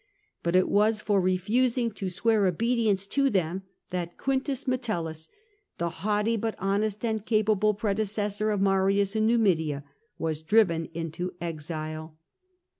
But 0.41 0.55
it 0.55 0.67
was 0.67 0.99
for 0.99 1.21
refusing 1.21 1.91
to 1.91 2.09
swear 2.09 2.47
obedience 2.47 3.05
to 3.05 3.29
them 3.29 3.61
that 3.91 4.17
Quintus 4.17 4.65
Metellus, 4.65 5.29
the 5.77 5.89
haughty 6.01 6.35
but 6.37 6.55
honest 6.57 7.05
and 7.05 7.23
capable 7.23 7.75
predecessor 7.75 8.49
of 8.49 8.61
Marius 8.61 9.15
in 9.15 9.27
Numidia, 9.27 9.83
was 10.17 10.41
driven 10.41 10.85
into 10.95 11.35
exile. 11.39 12.17